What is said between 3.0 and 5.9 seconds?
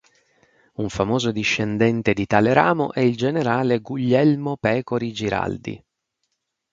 il generale Guglielmo Pecori Giraldi.